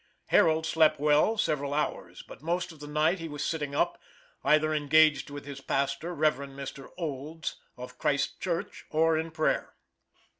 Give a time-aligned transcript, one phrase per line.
[0.29, 4.01] Harold slept well several hours, but most of the night he was sitting up,
[4.43, 6.37] either engaged with his pastor, Rev.
[6.37, 6.89] Mr.
[6.97, 9.75] Olds, of Christ Church, or in prayer.